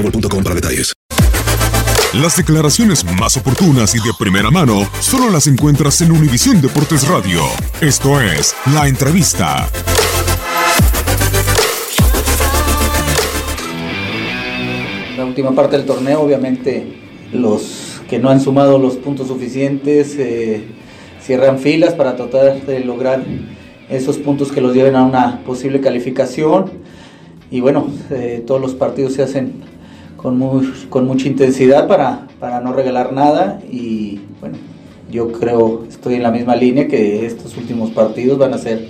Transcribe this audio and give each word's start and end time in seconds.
boostmobile.com 0.00 0.42
para 0.42 0.54
detalles. 0.54 0.92
Las 2.14 2.36
declaraciones 2.36 3.04
más 3.04 3.36
oportunas 3.36 3.94
y 3.94 3.98
de 3.98 4.12
primera 4.18 4.50
mano 4.50 4.88
solo 4.98 5.30
las 5.30 5.46
encuentras 5.46 6.00
en 6.00 6.10
Univisión 6.10 6.60
Deportes 6.60 7.06
Radio. 7.06 7.42
Esto 7.80 8.20
es 8.20 8.54
La 8.74 8.88
Entrevista. 8.88 9.68
La 15.16 15.24
última 15.24 15.52
parte 15.52 15.76
del 15.76 15.86
torneo, 15.86 16.22
obviamente, 16.22 16.98
los 17.32 18.00
que 18.08 18.18
no 18.18 18.28
han 18.28 18.40
sumado 18.40 18.76
los 18.80 18.96
puntos 18.96 19.28
suficientes 19.28 20.16
eh, 20.18 20.64
cierran 21.22 21.60
filas 21.60 21.94
para 21.94 22.16
tratar 22.16 22.60
de 22.66 22.80
lograr 22.80 23.24
esos 23.88 24.18
puntos 24.18 24.50
que 24.50 24.60
los 24.60 24.74
lleven 24.74 24.96
a 24.96 25.04
una 25.04 25.44
posible 25.44 25.80
calificación. 25.80 26.72
Y 27.52 27.60
bueno, 27.60 27.86
eh, 28.10 28.42
todos 28.44 28.60
los 28.60 28.74
partidos 28.74 29.12
se 29.12 29.22
hacen 29.22 29.69
con, 30.20 30.38
muy- 30.38 30.70
con 30.90 31.06
mucha 31.06 31.28
intensidad 31.28 31.88
para, 31.88 32.26
para 32.38 32.60
no 32.60 32.72
regalar 32.72 33.12
nada. 33.12 33.60
Y 33.70 34.20
bueno, 34.40 34.56
yo 35.10 35.32
creo, 35.32 35.84
estoy 35.88 36.14
en 36.14 36.22
la 36.22 36.30
misma 36.30 36.56
línea 36.56 36.88
que 36.88 37.24
estos 37.26 37.56
últimos 37.56 37.90
partidos 37.90 38.38
van 38.38 38.52
a 38.54 38.58
ser 38.58 38.88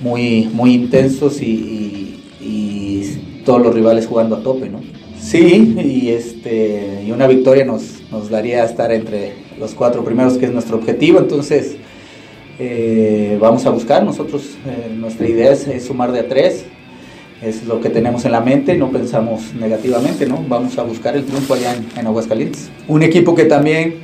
muy, 0.00 0.48
muy 0.52 0.74
intensos 0.74 1.42
y, 1.42 2.22
y- 2.40 3.24
todos 3.44 3.62
los 3.62 3.74
rivales 3.74 4.06
jugando 4.06 4.36
a 4.36 4.42
tope, 4.42 4.68
¿no? 4.68 4.80
Sí, 5.18 5.74
y, 5.82 6.10
este, 6.10 7.02
y 7.06 7.10
una 7.12 7.26
victoria 7.26 7.64
nos, 7.64 7.82
nos 8.10 8.28
daría 8.28 8.62
estar 8.62 8.92
entre 8.92 9.32
los 9.58 9.72
cuatro 9.74 10.04
primeros, 10.04 10.36
que 10.36 10.44
es 10.46 10.52
nuestro 10.52 10.76
objetivo. 10.76 11.18
Entonces, 11.18 11.76
eh, 12.58 13.38
vamos 13.40 13.64
a 13.64 13.70
buscar. 13.70 14.04
Nosotros, 14.04 14.42
eh, 14.66 14.92
nuestra 14.94 15.26
idea 15.26 15.50
es, 15.52 15.66
es 15.66 15.86
sumar 15.86 16.12
de 16.12 16.20
a 16.20 16.28
tres. 16.28 16.66
Es 17.42 17.64
lo 17.66 17.80
que 17.80 17.88
tenemos 17.88 18.24
en 18.24 18.32
la 18.32 18.40
mente, 18.40 18.76
no 18.76 18.90
pensamos 18.90 19.54
negativamente, 19.54 20.26
¿no? 20.26 20.42
Vamos 20.48 20.76
a 20.78 20.82
buscar 20.82 21.16
el 21.16 21.24
triunfo 21.24 21.54
allá 21.54 21.74
en, 21.74 21.86
en 21.96 22.06
Aguascalientes. 22.06 22.68
Un 22.88 23.02
equipo 23.04 23.34
que 23.36 23.44
también, 23.44 23.94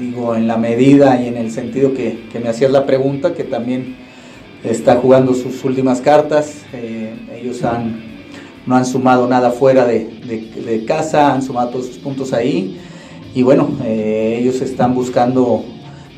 digo, 0.00 0.34
en 0.34 0.48
la 0.48 0.56
medida 0.56 1.20
y 1.22 1.28
en 1.28 1.36
el 1.36 1.52
sentido 1.52 1.94
que, 1.94 2.24
que 2.32 2.40
me 2.40 2.48
hacías 2.48 2.72
la 2.72 2.84
pregunta, 2.84 3.34
que 3.34 3.44
también 3.44 3.94
está 4.64 4.96
jugando 4.96 5.32
sus 5.34 5.62
últimas 5.64 6.00
cartas. 6.00 6.62
eh, 6.72 7.14
ellos 7.40 7.62
han, 7.62 8.00
no 8.66 8.74
han 8.74 8.84
sumado 8.84 9.28
nada 9.28 9.52
fuera 9.52 9.86
de, 9.86 10.08
de- 10.26 10.60
de 10.62 10.84
casa, 10.84 11.32
han 11.34 11.42
sumado 11.42 11.68
todos 11.68 11.86
sus 11.86 11.98
puntos 11.98 12.32
ahí. 12.32 12.78
Y 13.32 13.42
bueno, 13.44 13.70
eh, 13.84 14.38
ellos 14.40 14.60
están 14.60 14.92
buscando 14.92 15.64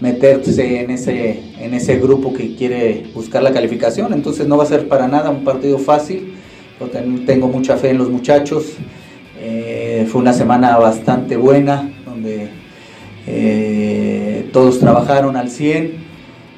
meterse 0.00 0.80
en 0.80 0.90
ese, 0.90 1.40
en 1.60 1.74
ese 1.74 1.96
grupo 1.98 2.32
que 2.32 2.54
quiere 2.54 3.04
buscar 3.14 3.42
la 3.42 3.52
calificación. 3.52 4.12
Entonces 4.12 4.46
no 4.46 4.56
va 4.56 4.64
a 4.64 4.66
ser 4.66 4.88
para 4.88 5.08
nada 5.08 5.30
un 5.30 5.44
partido 5.44 5.78
fácil. 5.78 6.34
Yo 6.80 6.86
ten- 6.86 7.24
tengo 7.26 7.48
mucha 7.48 7.76
fe 7.76 7.90
en 7.90 7.98
los 7.98 8.08
muchachos. 8.10 8.64
Eh, 9.40 10.06
fue 10.10 10.20
una 10.20 10.32
semana 10.32 10.76
bastante 10.78 11.36
buena, 11.36 11.90
donde 12.04 12.48
eh, 13.26 14.48
todos 14.52 14.78
trabajaron 14.78 15.36
al 15.36 15.50
100 15.50 15.92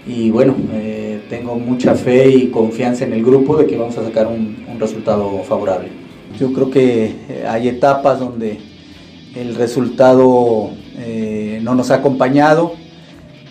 y 0.07 0.31
bueno, 0.31 0.55
eh, 0.75 1.21
tengo 1.29 1.57
mucha 1.57 1.95
fe 1.95 2.29
y 2.31 2.47
confianza 2.49 3.05
en 3.05 3.13
el 3.13 3.23
grupo 3.25 3.57
de 3.57 3.67
que 3.67 3.77
vamos 3.77 3.97
a 3.99 4.05
sacar 4.05 4.27
un, 4.27 4.57
un 4.71 4.81
resultado 4.81 5.43
favorable. 5.45 5.89
Yo 6.39 6.53
creo 6.53 6.71
que 6.71 7.05
eh, 7.29 7.45
hay 7.49 7.69
etapas 7.69 8.19
donde 8.21 8.59
el 9.35 9.55
resultado 9.57 10.71
eh, 10.99 11.61
no 11.63 11.75
nos 11.75 11.91
ha 11.91 11.97
acompañado. 11.97 12.75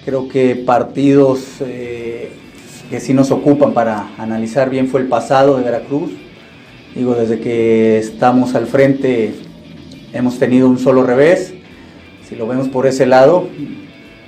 Creo 0.05 0.29
que 0.29 0.55
partidos 0.55 1.41
eh, 1.59 2.31
que 2.89 2.99
sí 2.99 3.13
nos 3.13 3.31
ocupan 3.31 3.73
para 3.73 4.09
analizar 4.17 4.69
bien 4.69 4.87
fue 4.87 5.01
el 5.01 5.07
pasado 5.07 5.57
de 5.57 5.63
Veracruz. 5.63 6.11
Digo, 6.95 7.15
desde 7.15 7.39
que 7.39 7.97
estamos 7.97 8.55
al 8.55 8.65
frente 8.65 9.33
hemos 10.13 10.39
tenido 10.39 10.67
un 10.67 10.79
solo 10.79 11.03
revés. 11.03 11.53
Si 12.27 12.35
lo 12.35 12.47
vemos 12.47 12.69
por 12.69 12.88
ese 12.88 13.05
lado, 13.05 13.47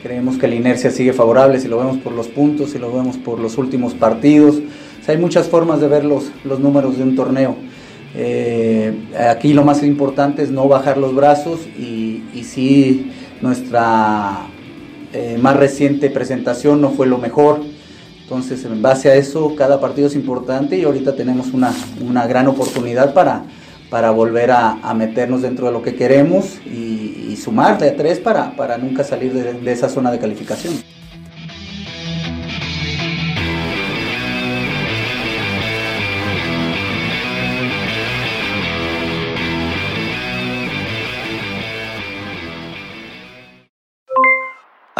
creemos 0.03 0.37
que 0.37 0.47
la 0.47 0.55
inercia 0.55 0.91
sigue 0.91 1.13
favorable. 1.13 1.59
Si 1.59 1.67
lo 1.67 1.77
vemos 1.77 1.97
por 1.97 2.13
los 2.13 2.27
puntos, 2.27 2.71
si 2.71 2.79
lo 2.79 2.93
vemos 2.93 3.17
por 3.17 3.39
los 3.39 3.57
últimos 3.57 3.93
partidos. 3.93 4.59
Hay 5.07 5.17
muchas 5.17 5.47
formas 5.47 5.81
de 5.81 5.87
ver 5.87 6.05
los, 6.05 6.31
los 6.43 6.59
números 6.59 6.97
de 6.97 7.03
un 7.03 7.15
torneo. 7.15 7.55
Eh, 8.13 8.93
aquí 9.29 9.53
lo 9.53 9.63
más 9.63 9.83
importante 9.83 10.43
es 10.43 10.51
no 10.51 10.67
bajar 10.67 10.97
los 10.97 11.15
brazos 11.15 11.61
y, 11.77 12.23
y 12.33 12.43
sí 12.43 13.11
nuestra 13.41 14.50
eh, 15.13 15.37
más 15.39 15.55
reciente 15.55 16.09
presentación 16.09 16.81
no 16.81 16.91
fue 16.91 17.07
lo 17.07 17.17
mejor. 17.17 17.61
Entonces, 18.23 18.63
en 18.63 18.81
base 18.81 19.09
a 19.09 19.15
eso, 19.15 19.55
cada 19.55 19.81
partido 19.81 20.07
es 20.07 20.15
importante 20.15 20.77
y 20.77 20.83
ahorita 20.83 21.15
tenemos 21.15 21.47
una, 21.53 21.73
una 22.07 22.27
gran 22.27 22.47
oportunidad 22.47 23.13
para, 23.13 23.43
para 23.89 24.11
volver 24.11 24.51
a, 24.51 24.93
meternos 24.93 25.41
dentro 25.41 25.67
de 25.67 25.73
lo 25.73 25.81
que 25.81 25.95
queremos 25.95 26.59
y, 26.65 27.27
y 27.29 27.35
sumar 27.35 27.77
de 27.77 27.89
a 27.89 27.97
tres 27.97 28.19
para, 28.19 28.55
para 28.55 28.77
nunca 28.77 29.03
salir 29.03 29.33
de 29.33 29.71
esa 29.71 29.89
zona 29.89 30.11
de 30.11 30.19
calificación. 30.19 30.75